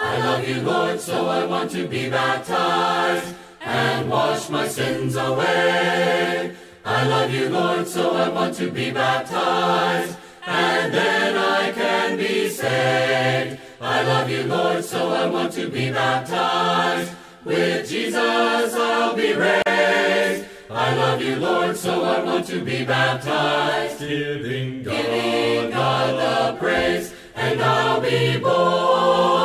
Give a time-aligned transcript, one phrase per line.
[0.00, 6.54] I love you, Lord, so I want to be baptized and wash my sins away.
[6.84, 10.16] I love you, Lord, so I want to be baptized
[10.46, 13.60] and then I can be saved.
[13.80, 17.12] I love you, Lord, so I want to be baptized.
[17.44, 20.46] With Jesus I'll be raised.
[20.70, 24.00] I love you, Lord, so I want to be baptized.
[24.00, 29.37] Giving God, Giving God the praise, and I'll be born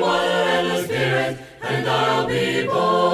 [0.00, 3.07] water and the Spirit, and I'll be born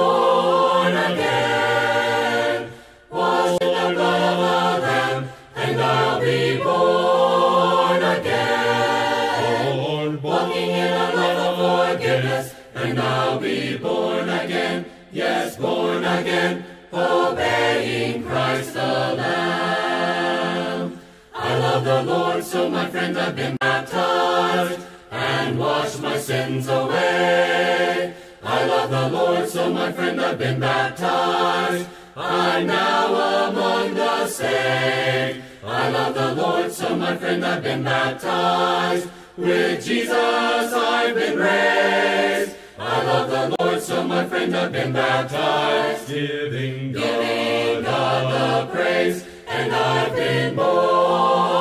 [37.65, 39.09] been baptized.
[39.37, 42.55] With Jesus I've been raised.
[42.77, 46.07] I love the Lord, so my friend, I've been baptized.
[46.07, 51.54] giving God, Giving God the praise, and I've been born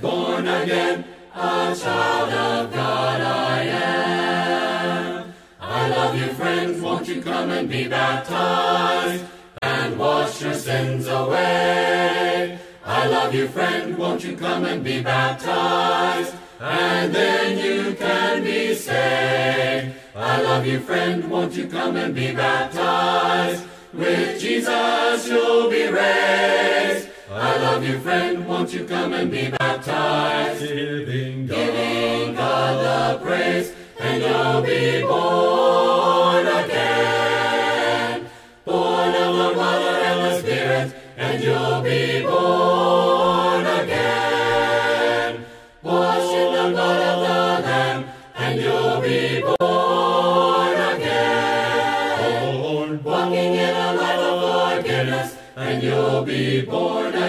[0.00, 5.34] born again, a child of God I am.
[5.60, 9.24] I love you, friends, won't you come and be baptized
[9.62, 12.58] and wash your sins away?
[12.84, 18.74] I love you, friend, won't you come and be baptized and then you can be
[18.74, 19.94] saved.
[20.14, 23.64] I love you, friend, won't you come and be baptized?
[23.92, 27.08] With Jesus you'll be raised.
[27.32, 30.66] I love you, friend, won't you come and be baptized?
[30.66, 38.26] giving God, Giving God the praise, and you'll be born again.
[38.64, 45.44] Born of the water and the Spirit, and you'll be born again.
[45.82, 48.04] Washed in the blood of the Lamb,
[48.34, 52.60] and you'll be born again.
[52.60, 57.19] born, Walking in a life of forgiveness, and you'll be born again.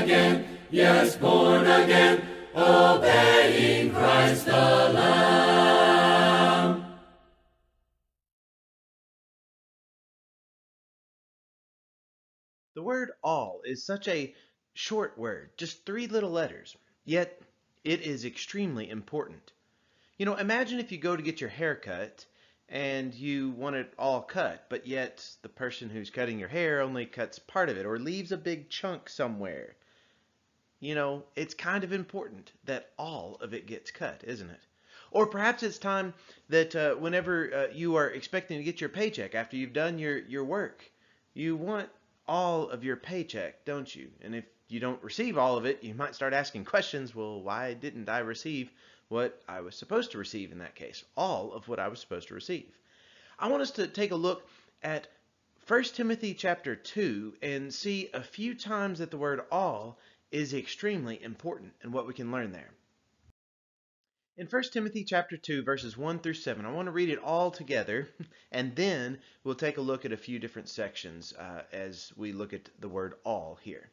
[0.72, 5.82] Yes, born again, obeying Christ the Lamb.
[12.74, 14.34] The word all is such a
[14.74, 17.42] short word, just three little letters, yet
[17.84, 19.52] it is extremely important.
[20.18, 22.26] You know, imagine if you go to get your hair cut
[22.70, 27.06] and you want it all cut, but yet the person who's cutting your hair only
[27.06, 29.76] cuts part of it or leaves a big chunk somewhere.
[30.82, 34.66] You know, it's kind of important that all of it gets cut, isn't it?
[35.12, 36.14] Or perhaps it's time
[36.50, 40.18] that uh, whenever uh, you are expecting to get your paycheck after you've done your,
[40.18, 40.90] your work,
[41.36, 41.90] you want
[42.28, 44.10] all of your paycheck, don't you?
[44.22, 47.14] And if you don't receive all of it, you might start asking questions.
[47.14, 48.72] Well, why didn't I receive
[49.10, 51.04] what I was supposed to receive in that case?
[51.16, 52.76] All of what I was supposed to receive.
[53.38, 54.48] I want us to take a look
[54.82, 55.08] at
[55.68, 60.00] 1 Timothy chapter 2 and see a few times that the word all
[60.32, 62.72] is extremely important and what we can learn there.
[64.38, 67.52] In 1 Timothy chapter 2 verses 1 through 7, I want to read it all
[67.52, 68.10] together
[68.52, 72.54] and then we'll take a look at a few different sections uh, as we look
[72.54, 73.90] at the word all here.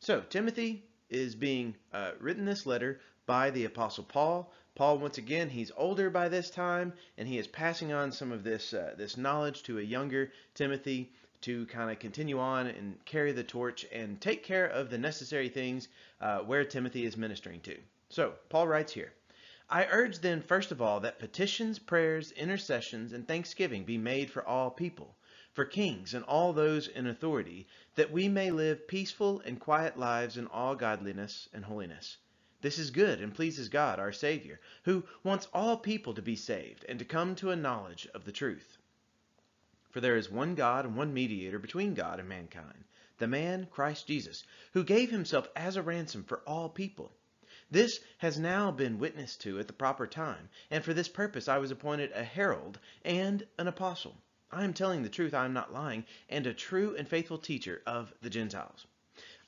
[0.00, 4.52] So, Timothy is being uh, written this letter by the Apostle Paul.
[4.74, 8.42] Paul, once again, he's older by this time, and he is passing on some of
[8.42, 13.32] this uh, this knowledge to a younger Timothy to kind of continue on and carry
[13.32, 15.88] the torch and take care of the necessary things
[16.20, 17.76] uh, where Timothy is ministering to.
[18.08, 19.12] So, Paul writes here.
[19.70, 24.46] I urge then, first of all, that petitions, prayers, intercessions, and thanksgiving be made for
[24.46, 25.16] all people,
[25.52, 30.36] for kings and all those in authority, that we may live peaceful and quiet lives
[30.36, 32.18] in all godliness and holiness.
[32.60, 36.84] This is good and pleases God, our Savior, who wants all people to be saved
[36.88, 38.78] and to come to a knowledge of the truth.
[39.92, 42.84] For there is one God and one mediator between God and mankind,
[43.18, 44.42] the man Christ Jesus,
[44.72, 47.12] who gave himself as a ransom for all people.
[47.70, 51.58] This has now been witnessed to at the proper time, and for this purpose I
[51.58, 54.16] was appointed a herald and an apostle.
[54.50, 57.82] I am telling the truth, I am not lying, and a true and faithful teacher
[57.86, 58.86] of the Gentiles.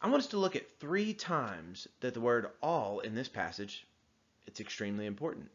[0.00, 3.86] I want us to look at three times that the word all in this passage,
[4.46, 5.50] it's extremely important.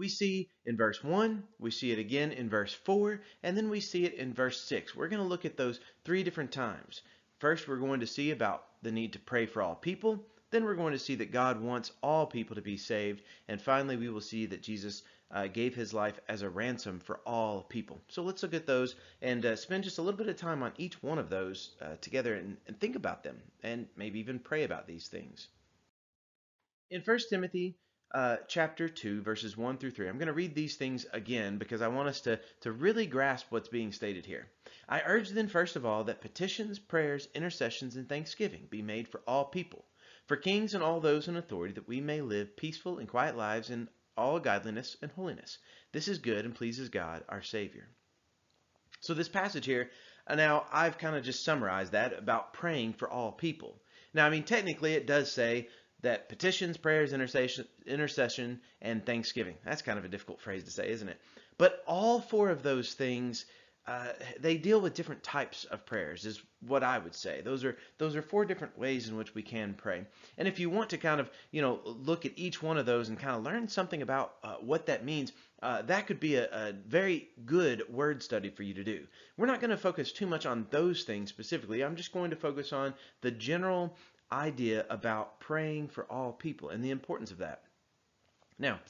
[0.00, 3.80] We see in verse 1, we see it again in verse 4, and then we
[3.80, 4.96] see it in verse 6.
[4.96, 7.02] We're going to look at those three different times.
[7.38, 10.24] First, we're going to see about the need to pray for all people.
[10.52, 13.22] Then we're going to see that God wants all people to be saved.
[13.46, 17.20] And finally, we will see that Jesus uh, gave his life as a ransom for
[17.26, 18.00] all people.
[18.08, 20.72] So let's look at those and uh, spend just a little bit of time on
[20.78, 24.64] each one of those uh, together and, and think about them and maybe even pray
[24.64, 25.48] about these things.
[26.88, 27.76] In 1 Timothy
[28.12, 30.08] uh, chapter 2, verses 1 through 3.
[30.08, 33.46] I'm going to read these things again because I want us to, to really grasp
[33.50, 34.48] what's being stated here.
[34.88, 39.20] I urge then, first of all, that petitions, prayers, intercessions, and thanksgiving be made for
[39.26, 39.84] all people,
[40.26, 43.70] for kings and all those in authority, that we may live peaceful and quiet lives
[43.70, 45.58] in all godliness and holiness.
[45.92, 47.88] This is good and pleases God, our Savior.
[49.00, 49.90] So, this passage here,
[50.26, 53.80] uh, now I've kind of just summarized that about praying for all people.
[54.12, 55.68] Now, I mean, technically, it does say
[56.02, 59.54] that petitions, prayers, intercession, intercession, and thanksgiving.
[59.64, 61.20] That's kind of a difficult phrase to say, isn't it?
[61.58, 63.44] But all four of those things,
[63.86, 67.42] uh, they deal with different types of prayers, is what I would say.
[67.42, 70.06] Those are those are four different ways in which we can pray.
[70.38, 73.08] And if you want to kind of you know look at each one of those
[73.08, 75.32] and kind of learn something about uh, what that means,
[75.62, 79.06] uh, that could be a, a, very good word study for you to do.
[79.36, 81.84] We're not going to focus too much on those things specifically.
[81.84, 83.96] I'm just going to focus on the general
[84.32, 87.62] idea about praying for all people and the importance of that.
[88.58, 88.80] Now,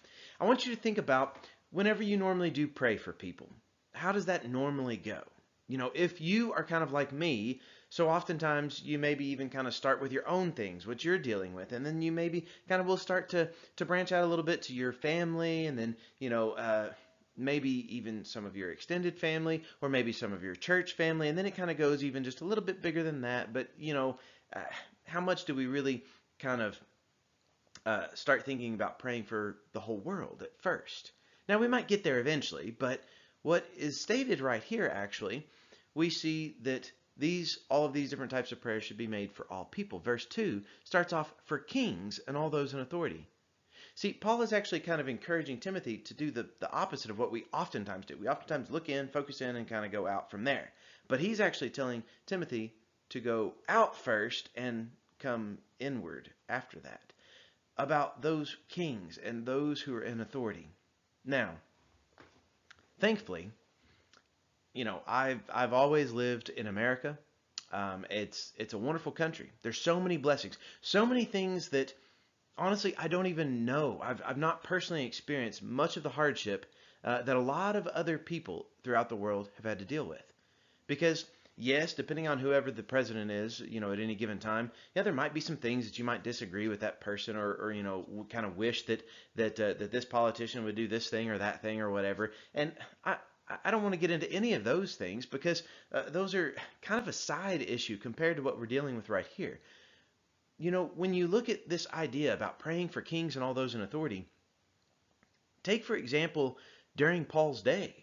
[0.40, 1.36] I want you to think about
[1.70, 3.48] whenever you normally do pray for people,
[3.92, 5.22] how does that normally go?
[5.68, 7.60] You know, if you are kind of like me,
[7.90, 11.54] so oftentimes you maybe even kind of start with your own things, what you're dealing
[11.54, 14.44] with, and then you maybe kind of will start to to branch out a little
[14.44, 16.52] bit to your family, and then you know.
[16.52, 16.90] Uh,
[17.36, 21.38] maybe even some of your extended family or maybe some of your church family and
[21.38, 23.94] then it kind of goes even just a little bit bigger than that but you
[23.94, 24.18] know
[24.54, 24.60] uh,
[25.10, 26.04] how much do we really
[26.38, 26.80] kind of
[27.84, 31.12] uh, start thinking about praying for the whole world at first?
[31.48, 33.02] Now, we might get there eventually, but
[33.42, 35.46] what is stated right here, actually,
[35.94, 39.46] we see that these all of these different types of prayers should be made for
[39.50, 39.98] all people.
[39.98, 43.26] Verse 2 starts off for kings and all those in authority.
[43.96, 47.32] See, Paul is actually kind of encouraging Timothy to do the, the opposite of what
[47.32, 48.16] we oftentimes do.
[48.16, 50.70] We oftentimes look in, focus in, and kind of go out from there.
[51.08, 52.72] But he's actually telling Timothy
[53.10, 54.90] to go out first and
[55.20, 57.12] come inward after that,
[57.76, 60.66] about those kings and those who are in authority.
[61.24, 61.50] Now,
[62.98, 63.50] thankfully,
[64.74, 67.18] you know, I've I've always lived in America.
[67.72, 69.50] Um, it's it's a wonderful country.
[69.62, 71.94] There's so many blessings, so many things that
[72.58, 74.00] honestly I don't even know.
[74.02, 76.66] I've I've not personally experienced much of the hardship
[77.04, 80.24] uh, that a lot of other people throughout the world have had to deal with,
[80.86, 81.24] because
[81.60, 85.12] yes, depending on whoever the president is, you know, at any given time, yeah, there
[85.12, 88.26] might be some things that you might disagree with that person, or, or you know,
[88.30, 91.62] kind of wish that that uh, that this politician would do this thing or that
[91.62, 92.32] thing or whatever.
[92.54, 92.72] And
[93.04, 93.16] I.
[93.64, 97.00] I don't want to get into any of those things because uh, those are kind
[97.00, 99.58] of a side issue compared to what we're dealing with right here.
[100.56, 103.74] You know, when you look at this idea about praying for kings and all those
[103.74, 104.28] in authority,
[105.64, 106.58] take for example
[106.94, 107.96] during Paul's day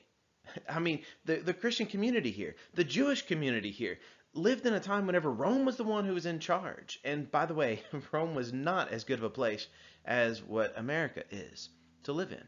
[0.69, 3.99] I mean, the, the Christian community here, the Jewish community here,
[4.33, 6.99] lived in a time whenever Rome was the one who was in charge.
[7.03, 9.67] And by the way, Rome was not as good of a place
[10.05, 11.69] as what America is
[12.03, 12.43] to live in.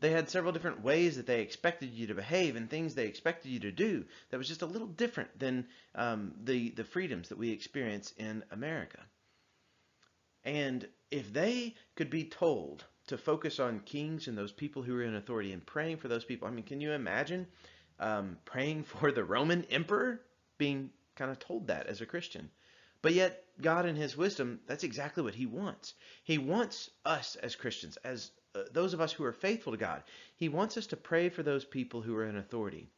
[0.00, 3.50] They had several different ways that they expected you to behave and things they expected
[3.50, 7.38] you to do that was just a little different than um, the, the freedoms that
[7.38, 9.00] we experience in America.
[10.42, 15.02] And if they could be told to focus on kings and those people who are
[15.02, 16.46] in authority and praying for those people.
[16.46, 17.46] I mean, can you imagine
[17.98, 20.20] um, praying for the Roman emperor
[20.58, 22.50] being kind of told that as a Christian?
[23.02, 25.94] But yet, God in His wisdom, that's exactly what He wants.
[26.22, 30.02] He wants us as Christians, as uh, those of us who are faithful to God,
[30.36, 32.88] He wants us to pray for those people who are in authority.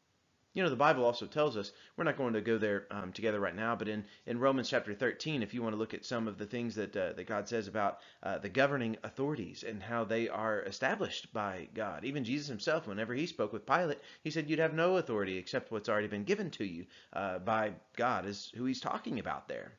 [0.54, 3.40] You know, the Bible also tells us, we're not going to go there um, together
[3.40, 6.28] right now, but in, in Romans chapter 13, if you want to look at some
[6.28, 10.04] of the things that, uh, that God says about uh, the governing authorities and how
[10.04, 12.04] they are established by God.
[12.04, 15.72] Even Jesus himself, whenever he spoke with Pilate, he said, You'd have no authority except
[15.72, 19.72] what's already been given to you uh, by God, is who he's talking about there.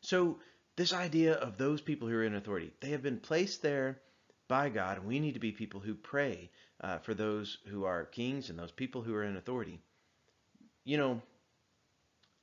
[0.00, 0.38] So,
[0.76, 4.00] this idea of those people who are in authority, they have been placed there
[4.46, 6.50] by God, and we need to be people who pray
[6.80, 9.80] uh, for those who are kings and those people who are in authority.
[10.84, 11.22] You know,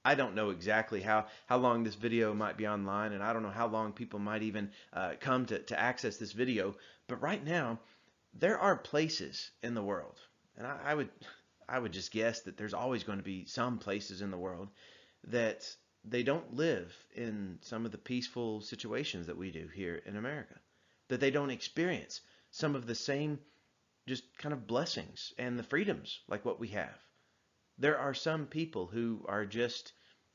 [0.05, 3.43] I don't know exactly how, how long this video might be online, and I don't
[3.43, 6.75] know how long people might even uh, come to, to access this video,
[7.07, 7.79] but right now,
[8.33, 10.19] there are places in the world,
[10.55, 11.09] And I, I would
[11.69, 14.69] I would just guess that there's always going to be some places in the world
[15.25, 15.69] that
[16.05, 20.55] they don't live in some of the peaceful situations that we do here in America.
[21.09, 23.39] That they don't experience some of the same
[24.07, 26.97] just kind of blessings and the freedoms like what we have.
[27.77, 29.93] There are some people who are just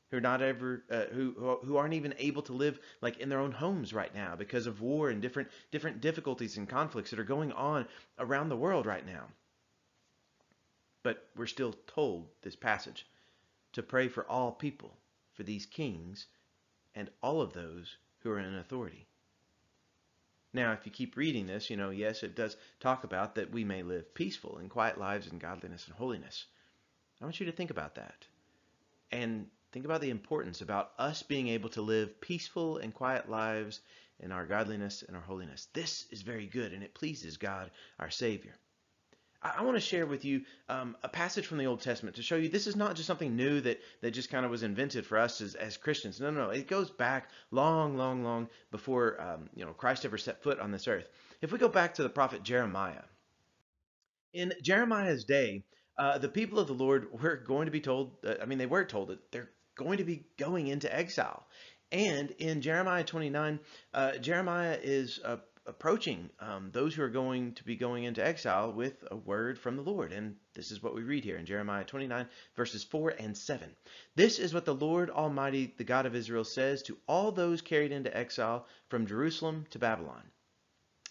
[0.09, 3.39] who are not ever uh, who who aren't even able to live like in their
[3.39, 7.23] own homes right now because of war and different different difficulties and conflicts that are
[7.23, 7.87] going on
[8.19, 9.27] around the world right now.
[11.01, 13.07] But we're still told this passage
[13.73, 14.95] to pray for all people,
[15.33, 16.27] for these kings
[16.93, 19.07] and all of those who are in authority.
[20.53, 23.63] Now, if you keep reading this, you know, yes, it does talk about that we
[23.63, 26.45] may live peaceful and quiet lives in godliness and holiness.
[27.19, 28.27] I want you to think about that.
[29.11, 33.81] And think about the importance about us being able to live peaceful and quiet lives
[34.19, 35.67] in our godliness and our holiness.
[35.73, 38.55] This is very good and it pleases God, our Savior.
[39.43, 42.35] I, want to share with you um, a passage from the Old Testament to show
[42.35, 45.17] you this is not just something new that, that just kind of was invented for
[45.17, 46.19] us as, as Christians.
[46.19, 46.49] No, no, no.
[46.49, 50.71] It goes back long, long, long before um, you know Christ ever set foot on
[50.71, 51.09] this earth.
[51.41, 53.03] If we go back to the prophet Jeremiah,
[54.33, 55.63] in Jeremiah's day,
[55.97, 58.65] uh, the people of the Lord were going to be told, uh, I mean, they
[58.65, 61.45] were told that they're going to be going into exile.
[61.91, 63.59] And in Jeremiah 29,
[63.93, 68.71] uh, Jeremiah is uh, approaching um, those who are going to be going into exile
[68.71, 70.11] with a word from the Lord.
[70.11, 73.73] And this is what we read here in Jeremiah 29, verses 4 and 7.
[74.15, 77.91] This is what the Lord Almighty, the God of Israel, says to all those carried
[77.91, 80.23] into exile from Jerusalem to Babylon.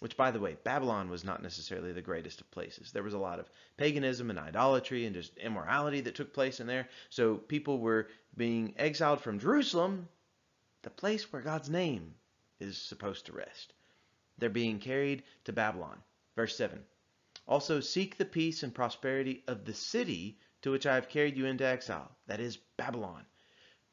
[0.01, 2.91] Which, by the way, Babylon was not necessarily the greatest of places.
[2.91, 6.67] There was a lot of paganism and idolatry and just immorality that took place in
[6.67, 6.89] there.
[7.09, 10.09] So people were being exiled from Jerusalem,
[10.83, 12.15] the place where God's name
[12.59, 13.73] is supposed to rest.
[14.39, 16.03] They're being carried to Babylon.
[16.37, 16.85] Verse 7.
[17.47, 21.47] Also seek the peace and prosperity of the city to which I have carried you
[21.47, 23.27] into exile, that is Babylon.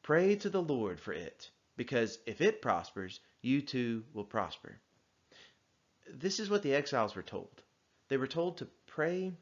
[0.02, 4.80] Pray to the Lord for it, because if it prospers, you too will prosper
[6.14, 7.62] this is what the exiles were told.
[8.08, 9.32] They were told to pray,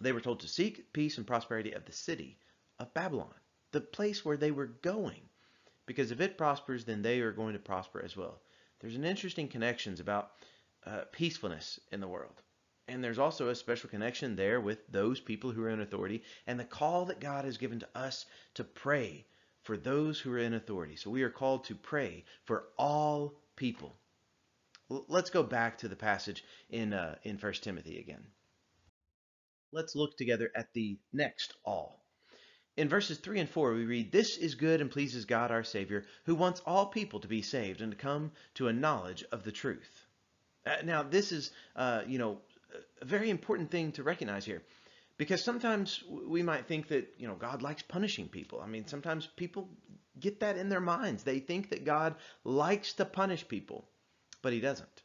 [0.00, 2.38] they were told to seek peace and prosperity of the city
[2.78, 3.34] of Babylon,
[3.72, 5.28] the place where they were going.
[5.86, 8.40] Because if it prospers, then they are going to prosper as well.
[8.80, 10.32] There's an interesting connections about
[10.84, 12.42] uh, peacefulness in the world.
[12.88, 16.58] And there's also a special connection there with those people who are in authority and
[16.58, 19.26] the call that God has given to us to pray
[19.62, 20.96] for those who are in authority.
[20.96, 23.96] So we are called to pray for all people
[24.88, 28.24] let's go back to the passage in uh, in First Timothy again.
[29.72, 32.05] Let's look together at the next all.
[32.76, 36.04] In verses 3 and 4, we read, This is good and pleases God our Savior,
[36.24, 39.52] who wants all people to be saved and to come to a knowledge of the
[39.52, 40.06] truth.
[40.66, 42.38] Uh, now, this is, uh, you know,
[43.00, 44.62] a very important thing to recognize here.
[45.16, 48.60] Because sometimes we might think that, you know, God likes punishing people.
[48.60, 49.70] I mean, sometimes people
[50.20, 51.22] get that in their minds.
[51.24, 53.88] They think that God likes to punish people
[54.46, 55.02] but he doesn't.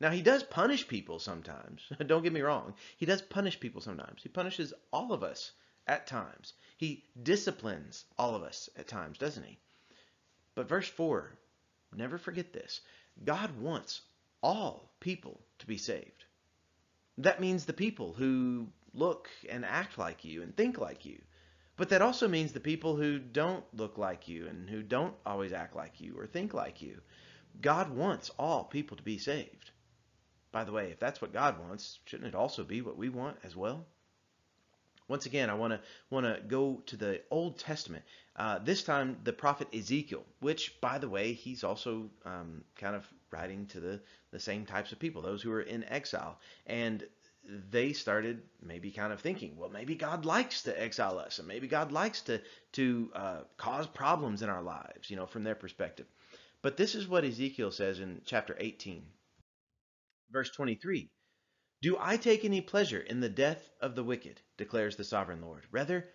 [0.00, 1.82] Now, he does punish people sometimes.
[2.06, 2.74] Don't get me wrong.
[2.96, 4.24] He does punish people sometimes.
[4.24, 5.52] He punishes all of us
[5.86, 6.54] at times.
[6.76, 9.58] He disciplines all of us at times, doesn't he?
[10.54, 11.32] But verse 4,
[11.94, 12.80] never forget this.
[13.24, 14.02] God wants
[14.42, 16.24] all people to be saved.
[17.18, 21.20] That means the people who look and act like you and think like you.
[21.76, 25.52] But that also means the people who don't look like you and who don't always
[25.52, 27.00] act like you or think like you.
[27.60, 29.70] God wants all people to be saved.
[30.52, 33.38] By the way, if that's what God wants, shouldn't it also be what we want
[33.42, 33.86] as well?
[35.08, 35.80] Once again, I want to
[36.10, 38.04] want to go to the Old Testament.
[38.36, 43.06] Uh, this time, the prophet Ezekiel, which, by the way, he's also um, kind of
[43.30, 47.04] writing to the the same types of people, those who are in exile, and
[47.70, 51.66] they started maybe kind of thinking, well, maybe God likes to exile us, and maybe
[51.66, 52.40] God likes to
[52.72, 56.06] to uh, cause problems in our lives, you know, from their perspective.
[56.62, 59.04] But this is what Ezekiel says in chapter 18,
[60.30, 61.10] verse 23.
[61.82, 65.66] Do I take any pleasure in the death of the wicked, declares the sovereign Lord.
[65.72, 66.08] Rather,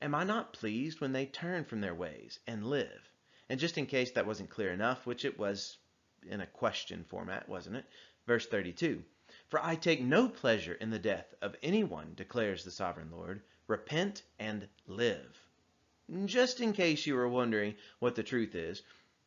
[0.00, 3.08] am I not pleased when they turn from their ways and live?
[3.48, 5.78] And just in case that wasn't clear enough, which it was
[6.24, 7.84] in a question format, wasn't it?
[8.26, 9.04] Verse 32.
[9.48, 13.42] For I take no pleasure in the death of anyone, declares the sovereign Lord.
[13.68, 15.46] Repent and live.
[16.24, 18.82] Just in case you were wondering what the truth is,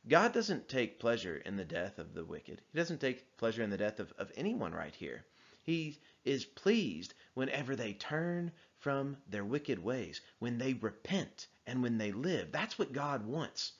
[0.10, 2.62] God doesn't take pleasure in the death of the wicked.
[2.74, 5.26] He doesn't take pleasure in the death of, of anyone right here.
[5.66, 11.98] He is pleased whenever they turn from their wicked ways, when they repent and when
[11.98, 12.52] they live.
[12.52, 13.74] That's what God wants.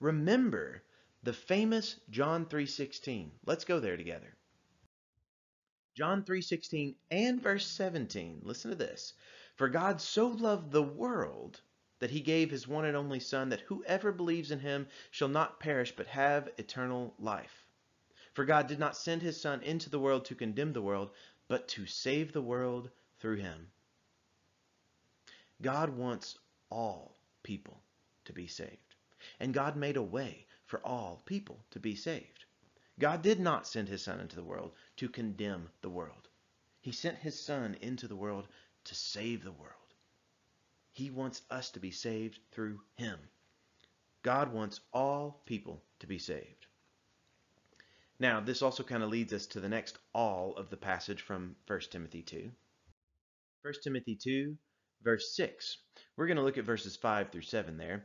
[0.00, 0.82] Remember
[1.22, 3.30] the famous John 3:16.
[3.46, 4.36] Let's go there together.
[5.94, 8.42] John 3:16 and verse 17.
[8.44, 9.14] Listen to this.
[9.56, 11.62] For God so loved the world
[12.00, 15.60] that he gave his one and only son that whoever believes in him shall not
[15.60, 17.66] perish but have eternal life.
[18.32, 21.10] For God did not send his son into the world to condemn the world,
[21.50, 22.88] but to save the world
[23.18, 23.66] through him.
[25.60, 26.38] God wants
[26.70, 27.82] all people
[28.24, 28.94] to be saved.
[29.40, 32.44] And God made a way for all people to be saved.
[33.00, 36.28] God did not send his son into the world to condemn the world.
[36.82, 38.46] He sent his son into the world
[38.84, 39.74] to save the world.
[40.92, 43.18] He wants us to be saved through him.
[44.22, 46.66] God wants all people to be saved.
[48.20, 51.56] Now, this also kind of leads us to the next all of the passage from
[51.66, 52.52] 1 Timothy 2.
[53.62, 54.56] 1 Timothy 2,
[55.02, 55.78] verse 6.
[56.16, 58.04] We're going to look at verses 5 through 7 there.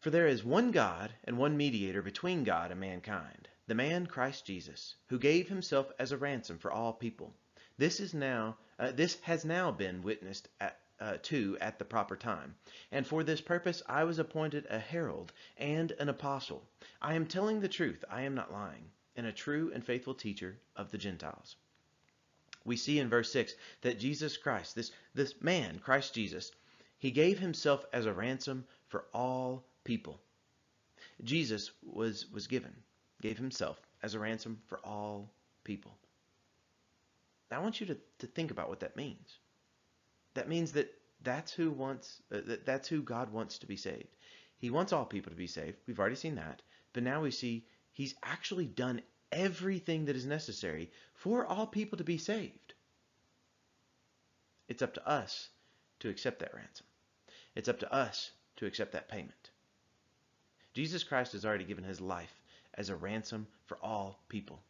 [0.00, 4.44] For there is one God and one mediator between God and mankind, the man Christ
[4.44, 7.34] Jesus, who gave himself as a ransom for all people.
[7.76, 12.16] This is now uh, this has now been witnessed at, uh, to at the proper
[12.16, 12.54] time.
[12.92, 16.62] And for this purpose I was appointed a herald and an apostle.
[17.00, 20.58] I am telling the truth, I am not lying, and a true and faithful teacher
[20.76, 21.56] of the Gentiles.
[22.64, 26.52] We see in verse 6 that Jesus Christ, this, this man, Christ Jesus,
[26.98, 30.20] he gave himself as a ransom for all people.
[31.24, 32.74] Jesus was, was given,
[33.22, 35.30] gave himself as a ransom for all
[35.64, 35.96] people.
[37.50, 39.38] I want you to, to think about what that means.
[40.38, 44.14] That means that that's who wants uh, that, that's who God wants to be saved.
[44.58, 45.78] He wants all people to be saved.
[45.84, 46.62] We've already seen that.
[46.92, 49.02] But now we see he's actually done
[49.32, 52.74] everything that is necessary for all people to be saved.
[54.68, 55.48] It's up to us
[55.98, 56.86] to accept that ransom.
[57.56, 59.50] It's up to us to accept that payment.
[60.72, 62.40] Jesus Christ has already given his life
[62.74, 64.62] as a ransom for all people.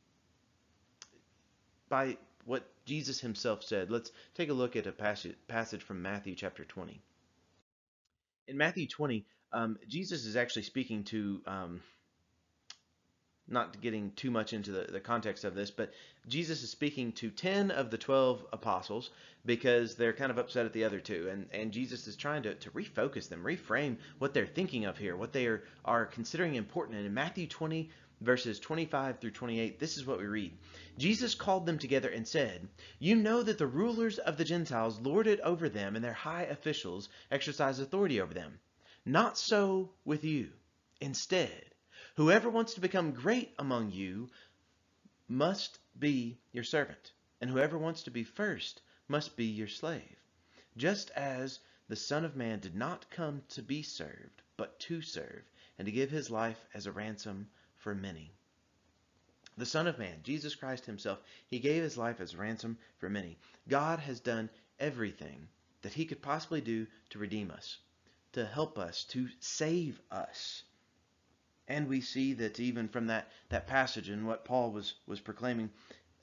[1.91, 2.17] By
[2.49, 6.65] what Jesus himself said, let's take a look at a passage, passage from Matthew chapter
[6.65, 6.99] 20.
[8.49, 11.83] In Matthew 20, um, Jesus is actually speaking to, um,
[13.49, 15.93] not getting too much into the, the context of this, but
[16.27, 19.11] Jesus is speaking to 10 of the 12 apostles
[19.45, 21.29] because they're kind of upset at the other two.
[21.31, 25.17] And, and Jesus is trying to, to refocus them, reframe what they're thinking of here,
[25.17, 26.97] what they are, are considering important.
[26.97, 30.57] And in Matthew 20, verses 25 through 28, this is what we read.
[30.99, 35.27] Jesus called them together and said, You know that the rulers of the Gentiles lord
[35.27, 38.59] it over them, and their high officials exercise authority over them.
[39.05, 40.51] Not so with you.
[41.01, 41.65] Instead,
[42.17, 44.29] whoever wants to become great among you
[45.29, 50.17] must be your servant, and whoever wants to be first must be your slave.
[50.77, 55.43] Just as the Son of Man did not come to be served, but to serve,
[55.79, 58.33] and to give his life as a ransom for many.
[59.57, 63.39] The Son of Man, Jesus Christ himself, he gave his life as ransom for many.
[63.69, 65.49] God has done everything
[65.83, 67.79] that he could possibly do to redeem us,
[68.33, 70.63] to help us, to save us.
[71.67, 75.71] And we see that even from that, that passage and what Paul was, was proclaiming,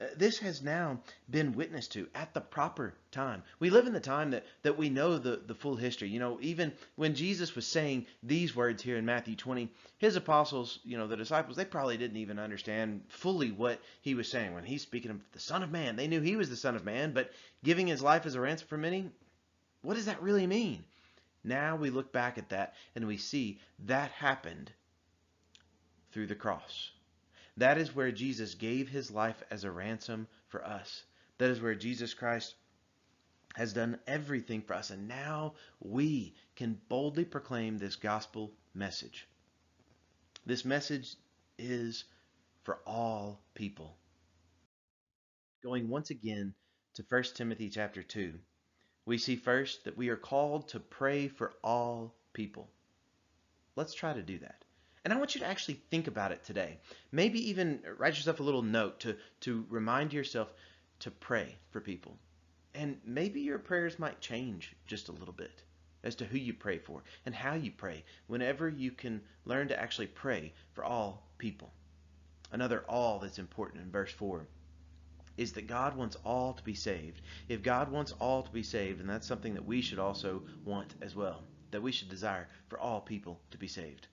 [0.01, 3.41] Uh, this has now been witnessed to at the proper time.
[3.59, 6.09] We live in the time that, that we know the, the full history.
[6.09, 10.79] You know, even when Jesus was saying these words here in Matthew 20, his apostles,
[10.83, 14.53] you know, the disciples, they probably didn't even understand fully what he was saying.
[14.53, 16.83] When he's speaking of the Son of Man, they knew he was the Son of
[16.83, 17.31] Man, but
[17.63, 19.09] giving his life as a ransom for many,
[19.81, 20.83] what does that really mean?
[21.41, 24.71] Now we look back at that and we see that happened
[26.11, 26.91] through the cross.
[27.57, 31.03] That is where Jesus gave his life as a ransom for us.
[31.37, 32.55] That is where Jesus Christ
[33.55, 34.89] has done everything for us.
[34.89, 39.27] And now we can boldly proclaim this gospel message.
[40.45, 41.15] This message
[41.57, 42.03] is
[42.63, 43.95] for all people.
[45.63, 46.53] Going once again
[46.95, 48.33] to 1 Timothy chapter 2,
[49.05, 52.69] we see first that we are called to pray for all people.
[53.77, 54.64] Let's try to do that.
[55.05, 56.79] And I want you to actually think about it today.
[57.11, 60.51] Maybe even write yourself a little note to, to remind yourself
[61.01, 62.17] to pray for people.
[62.73, 65.61] And maybe your prayers might change just a little bit
[66.03, 69.79] as to who you pray for and how you pray whenever you can learn to
[69.79, 71.71] actually pray for all people.
[72.51, 74.47] Another all that's important in verse 4
[75.37, 77.21] is that God wants all to be saved.
[77.47, 80.95] If God wants all to be saved, then that's something that we should also want
[81.01, 84.07] as well, that we should desire for all people to be saved.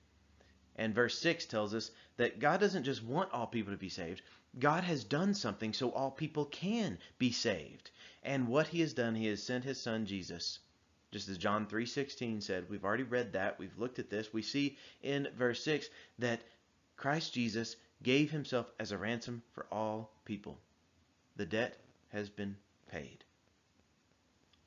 [0.77, 4.23] And verse 6 tells us that God doesn't just want all people to be saved.
[4.59, 7.91] God has done something so all people can be saved.
[8.23, 10.59] And what he has done, he has sent his son Jesus.
[11.11, 14.33] Just as John 3:16 said, we've already read that, we've looked at this.
[14.33, 16.43] We see in verse 6 that
[16.97, 20.59] Christ Jesus gave himself as a ransom for all people.
[21.37, 21.77] the debt
[22.11, 22.57] has been
[22.91, 23.25] paid.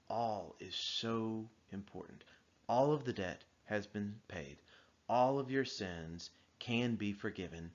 [0.09, 2.23] All is so important.
[2.67, 4.57] All of the debt has been paid.
[5.07, 7.71] All of your sins can be forgiven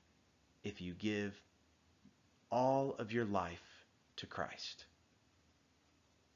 [0.65, 1.41] if you give
[2.51, 3.85] all of your life
[4.17, 4.85] to Christ.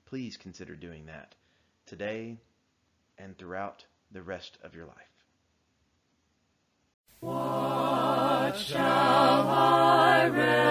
[0.07, 1.35] Please consider doing that
[1.87, 2.39] today
[3.19, 4.95] and throughout the rest of your life.
[7.21, 10.64] What shall I render?